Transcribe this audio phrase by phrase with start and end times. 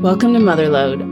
[0.00, 1.02] Welcome to Motherload,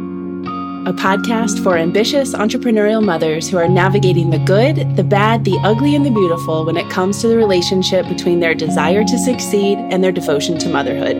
[0.89, 5.95] a podcast for ambitious entrepreneurial mothers who are navigating the good, the bad, the ugly,
[5.95, 10.03] and the beautiful when it comes to the relationship between their desire to succeed and
[10.03, 11.19] their devotion to motherhood.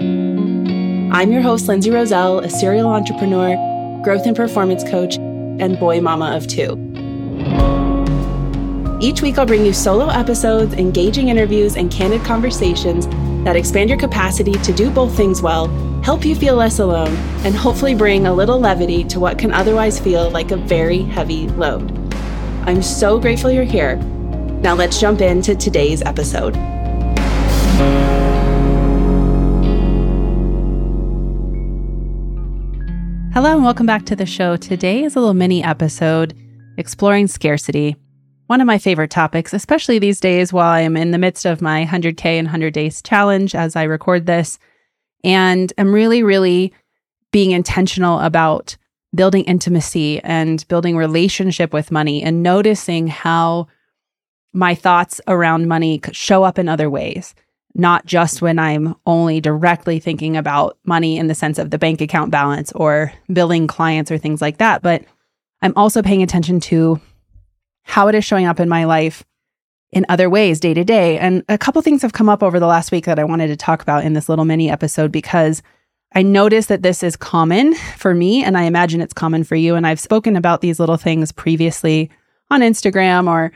[1.13, 3.55] I'm your host, Lindsay Roselle, a serial entrepreneur,
[4.03, 6.71] growth and performance coach, and boy mama of two.
[9.03, 13.07] Each week, I'll bring you solo episodes, engaging interviews, and candid conversations
[13.45, 15.69] that expand your capacity to do both things well,
[16.03, 19.99] help you feel less alone, and hopefully bring a little levity to what can otherwise
[19.99, 21.91] feel like a very heavy load.
[22.67, 23.97] I'm so grateful you're here.
[24.63, 26.57] Now, let's jump into today's episode.
[33.35, 34.57] Hello, and welcome back to the show.
[34.57, 36.37] Today is a little mini episode
[36.77, 37.97] exploring scarcity
[38.49, 41.61] one of my favorite topics, especially these days while I am in the midst of
[41.61, 44.59] my 100K and 100 Days challenge as I record this.
[45.25, 46.73] And I'm really, really
[47.33, 48.77] being intentional about
[49.15, 53.67] building intimacy and building relationship with money and noticing how
[54.53, 57.35] my thoughts around money show up in other ways,
[57.75, 62.01] not just when I'm only directly thinking about money in the sense of the bank
[62.01, 65.05] account balance or billing clients or things like that, but
[65.63, 67.01] I'm also paying attention to
[67.83, 69.25] how it is showing up in my life
[69.93, 71.19] in other ways day to day.
[71.19, 73.57] And a couple things have come up over the last week that I wanted to
[73.57, 75.63] talk about in this little mini episode because
[76.15, 79.75] I noticed that this is common for me, and I imagine it's common for you.
[79.75, 82.11] And I've spoken about these little things previously
[82.51, 83.53] on Instagram or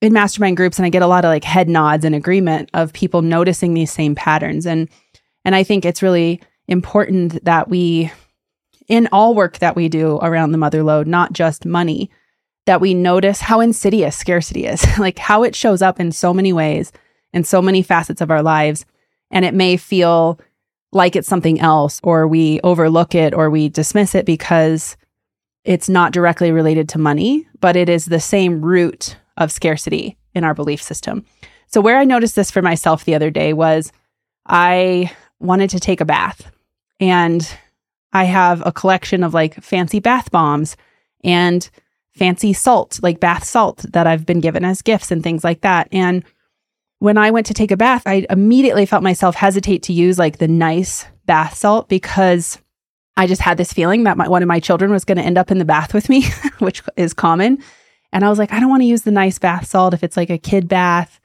[0.00, 2.92] in mastermind groups, and I get a lot of like head nods and agreement of
[2.92, 4.66] people noticing these same patterns.
[4.66, 4.88] And
[5.44, 8.12] and I think it's really important that we,
[8.86, 12.10] in all work that we do around the mother load, not just money,
[12.68, 16.52] that we notice how insidious scarcity is, like how it shows up in so many
[16.52, 16.92] ways,
[17.32, 18.84] in so many facets of our lives.
[19.30, 20.38] And it may feel
[20.92, 24.98] like it's something else, or we overlook it, or we dismiss it because
[25.64, 30.44] it's not directly related to money, but it is the same root of scarcity in
[30.44, 31.24] our belief system.
[31.68, 33.92] So, where I noticed this for myself the other day was
[34.44, 36.50] I wanted to take a bath,
[37.00, 37.50] and
[38.12, 40.76] I have a collection of like fancy bath bombs
[41.24, 41.68] and
[42.18, 45.88] fancy salt, like bath salt that I've been given as gifts and things like that.
[45.92, 46.24] And
[46.98, 50.38] when I went to take a bath, I immediately felt myself hesitate to use like
[50.38, 52.58] the nice bath salt because
[53.16, 55.38] I just had this feeling that my, one of my children was going to end
[55.38, 56.24] up in the bath with me,
[56.58, 57.58] which is common.
[58.12, 60.16] And I was like, I don't want to use the nice bath salt if it's
[60.16, 61.20] like a kid bath.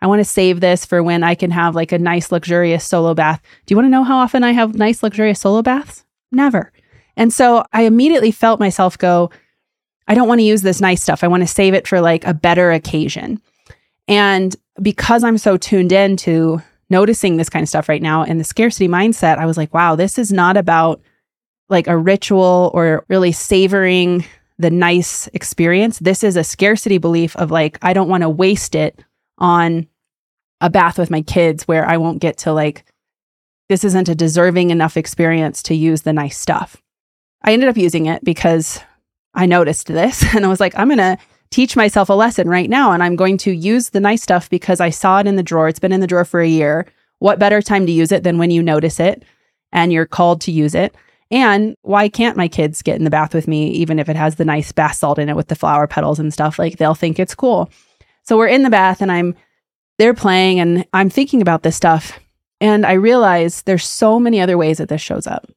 [0.00, 3.14] I want to save this for when I can have like a nice, luxurious solo
[3.14, 3.40] bath.
[3.66, 6.04] Do you want to know how often I have nice, luxurious solo baths?
[6.30, 6.72] Never.
[7.16, 9.30] And so I immediately felt myself go,
[10.08, 11.22] I don't want to use this nice stuff.
[11.22, 13.40] I want to save it for like a better occasion.
[14.08, 18.40] And because I'm so tuned in to noticing this kind of stuff right now and
[18.40, 21.02] the scarcity mindset, I was like, wow, this is not about
[21.68, 24.24] like a ritual or really savoring
[24.58, 25.98] the nice experience.
[25.98, 28.98] This is a scarcity belief of like, I don't want to waste it
[29.36, 29.86] on
[30.60, 32.84] a bath with my kids where I won't get to like,
[33.68, 36.82] this isn't a deserving enough experience to use the nice stuff.
[37.42, 38.80] I ended up using it because
[39.34, 41.18] I noticed this and I was like, I'm going to
[41.50, 42.92] teach myself a lesson right now.
[42.92, 45.68] And I'm going to use the nice stuff because I saw it in the drawer.
[45.68, 46.86] It's been in the drawer for a year.
[47.20, 49.24] What better time to use it than when you notice it
[49.72, 50.94] and you're called to use it?
[51.30, 54.36] And why can't my kids get in the bath with me, even if it has
[54.36, 56.58] the nice bath salt in it with the flower petals and stuff?
[56.58, 57.70] Like they'll think it's cool.
[58.22, 59.34] So we're in the bath and I'm,
[59.98, 62.18] they're playing and I'm thinking about this stuff.
[62.60, 65.50] And I realize there's so many other ways that this shows up.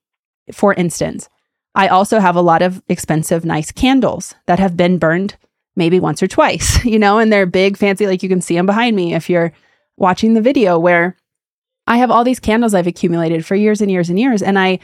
[0.52, 1.30] For instance,
[1.76, 5.36] I also have a lot of expensive, nice candles that have been burned
[5.76, 8.66] maybe once or twice, you know, and they're big, fancy, like you can see them
[8.66, 9.54] behind me if you're
[9.98, 11.16] watching the video, where
[11.88, 14.80] I have all these candles I've accumulated for years and years and years, and I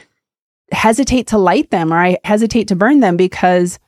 [0.72, 3.78] hesitate to light them or I hesitate to burn them because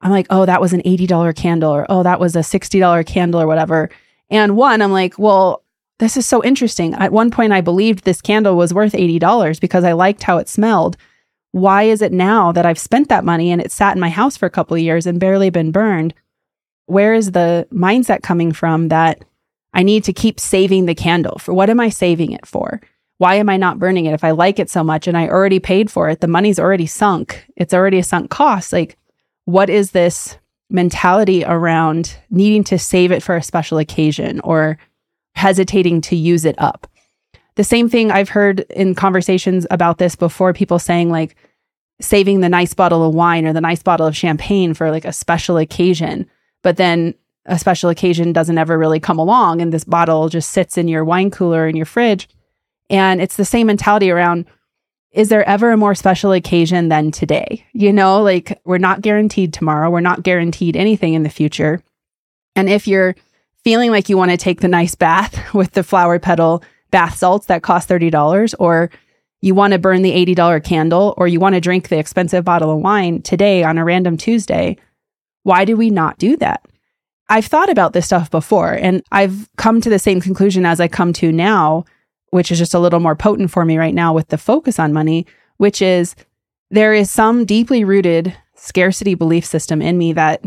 [0.00, 3.40] I'm like, oh, that was an $80 candle, or oh, that was a $60 candle,
[3.40, 3.90] or whatever.
[4.30, 5.62] And one, I'm like, well,
[5.98, 6.94] this is so interesting.
[6.94, 10.48] At one point, I believed this candle was worth $80 because I liked how it
[10.48, 10.96] smelled
[11.52, 14.36] why is it now that I've spent that money and it sat in my house
[14.36, 16.14] for a couple of years and barely been burned?
[16.86, 19.24] Where is the mindset coming from that
[19.74, 21.38] I need to keep saving the candle?
[21.38, 22.80] For what am I saving it for?
[23.18, 24.14] Why am I not burning it?
[24.14, 26.86] If I like it so much and I already paid for it, the money's already
[26.86, 27.44] sunk.
[27.56, 28.72] It's already a sunk cost.
[28.72, 28.96] Like,
[29.44, 30.38] what is this
[30.70, 34.78] mentality around needing to save it for a special occasion or
[35.34, 36.86] hesitating to use it up?
[37.60, 41.36] The same thing I've heard in conversations about this before people saying, like,
[42.00, 45.12] saving the nice bottle of wine or the nice bottle of champagne for like a
[45.12, 46.26] special occasion.
[46.62, 47.12] But then
[47.44, 51.04] a special occasion doesn't ever really come along and this bottle just sits in your
[51.04, 52.30] wine cooler in your fridge.
[52.88, 54.46] And it's the same mentality around
[55.12, 57.66] is there ever a more special occasion than today?
[57.74, 61.82] You know, like we're not guaranteed tomorrow, we're not guaranteed anything in the future.
[62.56, 63.16] And if you're
[63.64, 67.46] feeling like you want to take the nice bath with the flower petal bath salts
[67.46, 68.90] that cost $30, or
[69.40, 72.70] you want to burn the $80 candle, or you want to drink the expensive bottle
[72.70, 74.76] of wine today on a random Tuesday,
[75.42, 76.64] why do we not do that?
[77.28, 80.88] I've thought about this stuff before, and I've come to the same conclusion as I
[80.88, 81.84] come to now
[82.30, 84.92] which is just a little more potent for me right now with the focus on
[84.92, 85.26] money,
[85.58, 86.14] which is
[86.70, 90.42] there is some deeply rooted scarcity belief system in me that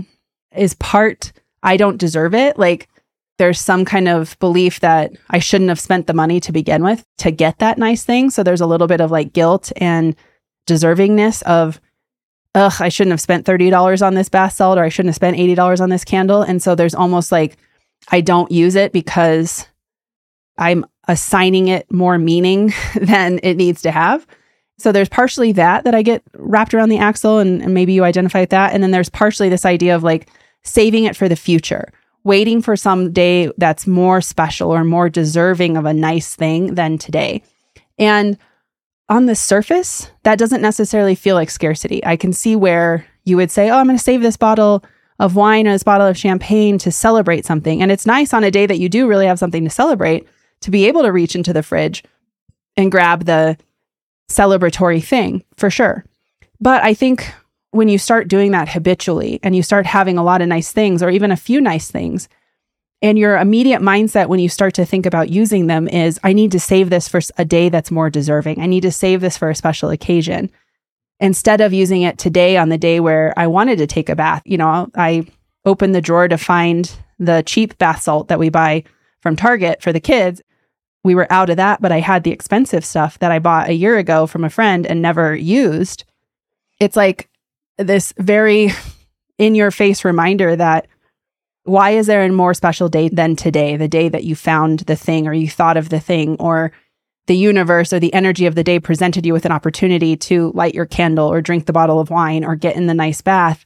[0.56, 1.32] is part
[1.62, 2.58] I don't deserve it.
[2.58, 2.90] Like
[3.38, 7.04] there's some kind of belief that I shouldn't have spent the money to begin with
[7.20, 8.30] to get that nice thing.
[8.30, 10.16] So there's a little bit of like guilt and
[10.68, 11.82] deservingness of,
[12.56, 15.38] ugh, I shouldn't have spent $30 on this bath salt or I shouldn't have spent
[15.38, 16.42] $80 on this candle.
[16.42, 17.58] And so there's almost like
[18.10, 19.68] I don't use it because
[20.58, 24.28] I'm assigning it more meaning than it needs to have.
[24.78, 28.04] So there's partially that that I get wrapped around the axle, and, and maybe you
[28.04, 28.74] identify that.
[28.74, 30.30] And then there's partially this idea of like
[30.64, 31.92] saving it for the future,
[32.24, 36.98] waiting for some day that's more special or more deserving of a nice thing than
[36.98, 37.44] today.
[38.00, 38.38] And
[39.10, 42.04] on the surface, that doesn't necessarily feel like scarcity.
[42.06, 44.84] I can see where you would say, Oh, I'm going to save this bottle
[45.20, 47.82] of wine or this bottle of champagne to celebrate something.
[47.82, 50.28] And it's nice on a day that you do really have something to celebrate
[50.62, 52.04] to be able to reach into the fridge
[52.76, 53.58] and grab the
[54.30, 56.06] celebratory thing for sure.
[56.60, 57.32] But I think
[57.74, 61.02] when you start doing that habitually and you start having a lot of nice things
[61.02, 62.30] or even a few nice things,
[63.02, 66.52] and your immediate mindset when you start to think about using them is, I need
[66.54, 68.62] to save this for a day that's more deserving.
[68.62, 70.50] I need to save this for a special occasion.
[71.20, 74.42] Instead of using it today on the day where I wanted to take a bath,
[74.46, 75.26] you know, I
[75.66, 78.84] opened the drawer to find the cheap bath salt that we buy
[79.22, 80.42] from Target for the kids
[81.04, 83.74] we were out of that, but I had the expensive stuff that I bought a
[83.74, 86.06] year ago from a friend and never used.
[86.80, 87.30] It's like
[87.78, 88.72] this very
[89.38, 90.88] in your face reminder that
[91.64, 94.96] why is there a more special day than today, the day that you found the
[94.96, 96.72] thing or you thought of the thing or
[97.28, 100.76] the universe or the energy of the day presented you with an opportunity to light
[100.76, 103.66] your candle or drink the bottle of wine or get in the nice bath?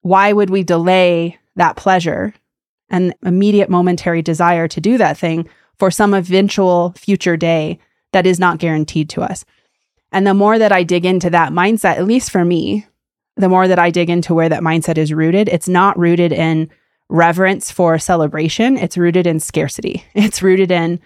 [0.00, 2.32] Why would we delay that pleasure
[2.88, 5.48] and immediate momentary desire to do that thing
[5.78, 7.78] for some eventual future day
[8.12, 9.44] that is not guaranteed to us.
[10.10, 12.86] And the more that I dig into that mindset, at least for me,
[13.38, 16.70] the more that I dig into where that mindset is rooted, it's not rooted in
[17.08, 18.76] reverence for celebration.
[18.76, 20.04] It's rooted in scarcity.
[20.14, 21.00] It's rooted in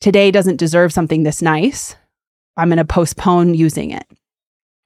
[0.00, 1.96] today doesn't deserve something this nice.
[2.56, 4.06] I'm going to postpone using it.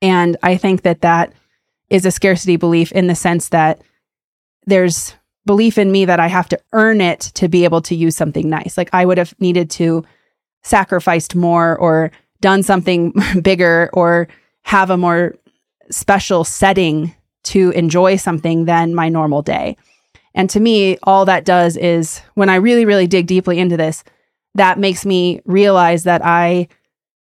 [0.01, 1.33] And I think that that
[1.91, 3.83] is a scarcity belief in the sense that
[4.67, 5.15] there's
[5.45, 8.49] belief in me that I have to earn it to be able to use something
[8.49, 8.77] nice.
[8.77, 10.05] Like I would have needed to
[10.63, 13.13] sacrificed more or done something
[13.43, 14.29] bigger or
[14.63, 15.35] have a more
[15.91, 17.15] special setting
[17.45, 19.77] to enjoy something than my normal day.
[20.35, 24.05] And to me, all that does is when I really, really dig deeply into this,
[24.55, 26.69] that makes me realize that I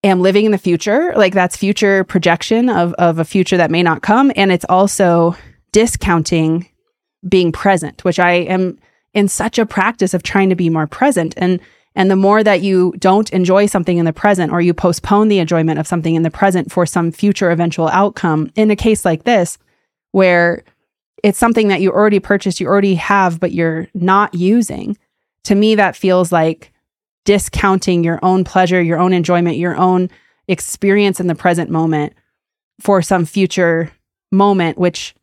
[0.03, 1.13] am living in the future.
[1.17, 4.33] Like that's future projection of, of a future that may not come.
[4.37, 5.37] And it's also
[5.73, 6.69] discounting
[7.29, 8.79] being present, which I am
[9.13, 11.35] in such a practice of trying to be more present.
[11.37, 11.61] And
[11.97, 15.39] and the more that you don't enjoy something in the present or you postpone the
[15.39, 19.25] enjoyment of something in the present for some future eventual outcome, in a case like
[19.25, 19.57] this,
[20.13, 20.63] where
[21.25, 24.99] it's something that you already purchased, you already have, but you're not using,
[25.45, 26.71] to me, that feels like
[27.25, 30.11] discounting your own pleasure, your own enjoyment, your own
[30.49, 32.13] experience in the present moment
[32.79, 33.91] for some future
[34.31, 35.15] moment, which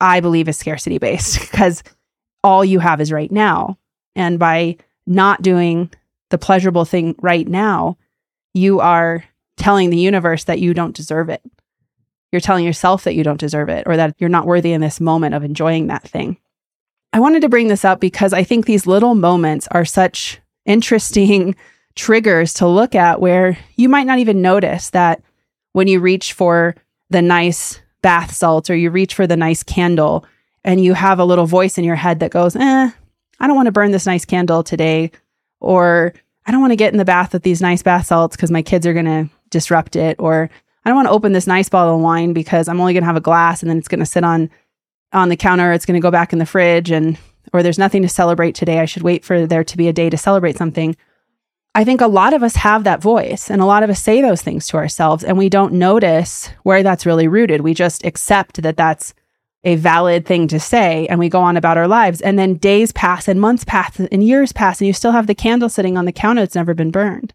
[0.00, 1.84] I believe is scarcity based because
[2.44, 3.78] all you have is right now.
[4.16, 5.90] And by not doing
[6.30, 7.96] the pleasurable thing right now,
[8.54, 9.24] you are
[9.56, 11.42] telling the universe that you don't deserve it.
[12.32, 15.00] You're telling yourself that you don't deserve it or that you're not worthy in this
[15.00, 16.38] moment of enjoying that thing.
[17.12, 21.54] I wanted to bring this up because I think these little moments are such interesting
[21.94, 25.22] triggers to look at where you might not even notice that
[25.72, 26.74] when you reach for
[27.10, 30.24] the nice bath salts or you reach for the nice candle
[30.64, 32.90] and you have a little voice in your head that goes, eh,
[33.42, 35.10] I don't want to burn this nice candle today.
[35.60, 36.14] Or
[36.46, 38.62] I don't want to get in the bath with these nice bath salts because my
[38.62, 40.16] kids are going to disrupt it.
[40.18, 40.48] Or
[40.84, 43.06] I don't want to open this nice bottle of wine because I'm only going to
[43.06, 44.48] have a glass and then it's going to sit on
[45.12, 45.72] on the counter.
[45.72, 47.18] It's going to go back in the fridge and
[47.52, 48.78] or there's nothing to celebrate today.
[48.78, 50.96] I should wait for there to be a day to celebrate something.
[51.74, 54.22] I think a lot of us have that voice and a lot of us say
[54.22, 57.60] those things to ourselves and we don't notice where that's really rooted.
[57.60, 59.14] We just accept that that's
[59.64, 62.20] a valid thing to say and we go on about our lives.
[62.20, 65.34] And then days pass and months pass and years pass and you still have the
[65.34, 67.32] candle sitting on the counter that's never been burned.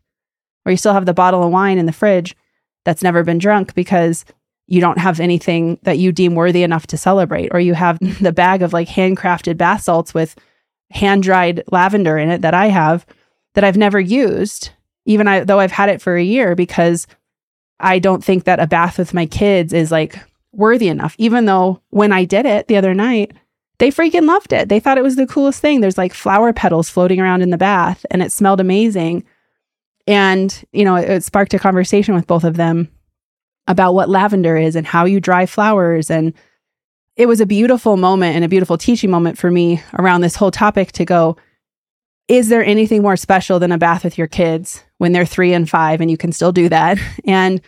[0.66, 2.36] Or you still have the bottle of wine in the fridge
[2.84, 4.26] that's never been drunk because
[4.68, 8.34] you don't have anything that you deem worthy enough to celebrate, or you have the
[8.34, 10.36] bag of like handcrafted bath salts with
[10.92, 13.06] hand dried lavender in it that I have
[13.56, 14.70] that I've never used,
[15.06, 17.08] even I, though I've had it for a year because
[17.80, 20.20] I don't think that a bath with my kids is like
[20.58, 21.16] worthy enough.
[21.18, 23.32] Even though when I did it the other night,
[23.80, 24.70] they freaking loved it.
[24.70, 25.80] They thought it was the coolest thing.
[25.80, 29.24] There's like flower petals floating around in the bath and it smelled amazing.
[30.08, 32.90] And, you know, it, it sparked a conversation with both of them
[33.68, 36.10] about what lavender is and how you dry flowers.
[36.10, 36.34] And
[37.16, 40.52] it was a beautiful moment and a beautiful teaching moment for me around this whole
[40.52, 41.38] topic to go,
[42.28, 45.70] is there anything more special than a bath with your kids when they're three and
[45.70, 46.98] five and you can still do that?
[47.26, 47.62] And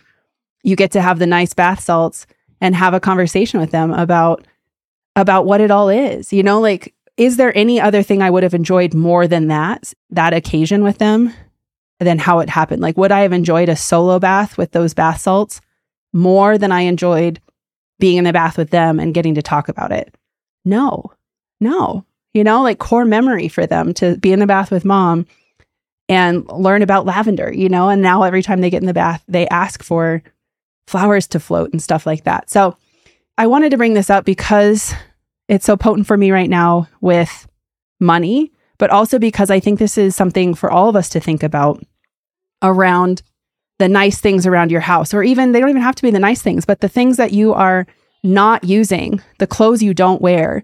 [0.62, 2.26] you get to have the nice bath salts
[2.60, 4.46] and have a conversation with them about
[5.16, 6.32] about what it all is.
[6.32, 9.92] You know, like is there any other thing I would have enjoyed more than that
[10.10, 11.32] that occasion with them
[11.98, 12.82] than how it happened?
[12.82, 15.60] Like would I have enjoyed a solo bath with those bath salts
[16.12, 17.40] more than I enjoyed
[17.98, 20.14] being in the bath with them and getting to talk about it?
[20.64, 21.12] No.
[21.60, 22.04] No.
[22.32, 25.26] You know, like core memory for them to be in the bath with mom
[26.08, 29.22] and learn about lavender, you know, and now every time they get in the bath,
[29.28, 30.22] they ask for
[30.90, 32.50] flowers to float and stuff like that.
[32.50, 32.76] So
[33.38, 34.92] I wanted to bring this up because
[35.48, 37.48] it's so potent for me right now with
[38.00, 41.44] money, but also because I think this is something for all of us to think
[41.44, 41.80] about
[42.60, 43.22] around
[43.78, 46.18] the nice things around your house, or even they don't even have to be the
[46.18, 47.86] nice things, but the things that you are
[48.24, 50.62] not using, the clothes you don't wear,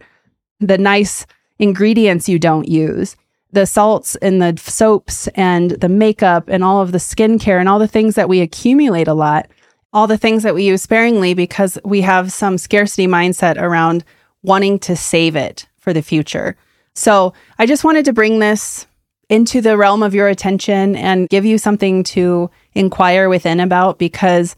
[0.61, 1.25] the nice
[1.59, 3.17] ingredients you don't use,
[3.53, 7.79] the salts and the soaps and the makeup and all of the skincare and all
[7.79, 9.49] the things that we accumulate a lot
[9.93, 14.05] all the things that we use sparingly because we have some scarcity mindset around
[14.43, 16.57] wanting to save it for the future.
[16.95, 18.87] So I just wanted to bring this
[19.29, 24.57] into the realm of your attention and give you something to inquire within about because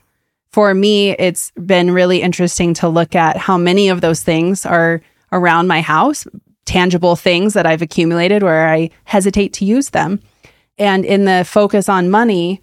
[0.50, 5.02] for me, it's been really interesting to look at how many of those things are
[5.30, 6.26] around my house,
[6.64, 10.20] tangible things that I've accumulated where I hesitate to use them.
[10.78, 12.62] And in the focus on money,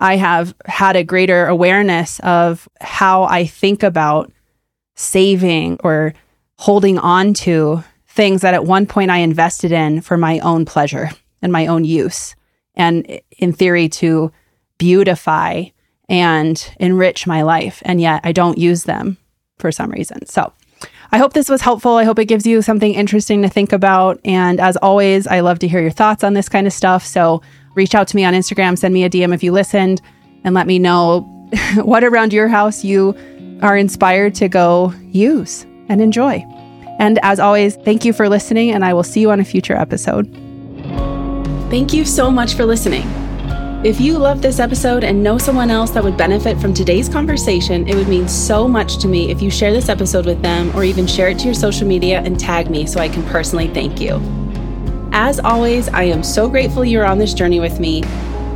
[0.00, 4.32] I have had a greater awareness of how I think about
[4.96, 6.14] saving or
[6.58, 11.10] holding on to things that at one point I invested in for my own pleasure
[11.42, 12.34] and my own use.
[12.74, 14.32] And in theory, to
[14.78, 15.64] beautify
[16.08, 17.82] and enrich my life.
[17.84, 19.18] And yet I don't use them
[19.58, 20.26] for some reason.
[20.26, 20.52] So
[21.12, 21.96] I hope this was helpful.
[21.96, 24.20] I hope it gives you something interesting to think about.
[24.24, 27.04] And as always, I love to hear your thoughts on this kind of stuff.
[27.04, 27.42] So
[27.74, 30.00] reach out to me on Instagram, send me a DM if you listened,
[30.44, 31.20] and let me know
[31.76, 33.14] what around your house you
[33.62, 36.44] are inspired to go use and enjoy.
[36.98, 39.74] And as always, thank you for listening, and I will see you on a future
[39.74, 40.26] episode.
[41.70, 43.06] Thank you so much for listening.
[43.82, 47.88] If you love this episode and know someone else that would benefit from today's conversation,
[47.88, 50.84] it would mean so much to me if you share this episode with them or
[50.84, 53.98] even share it to your social media and tag me so I can personally thank
[53.98, 54.18] you.
[55.22, 58.02] As always, I am so grateful you're on this journey with me.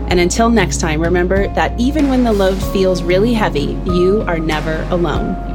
[0.09, 4.39] And until next time, remember that even when the load feels really heavy, you are
[4.39, 5.54] never alone.